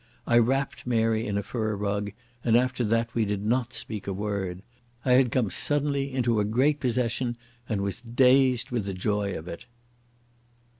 [0.25, 2.11] I wrapped Mary in a fur rug,
[2.43, 4.63] and after that we did not speak a word.
[5.05, 7.37] I had come suddenly into a great possession
[7.69, 9.67] and was dazed with the joy of it.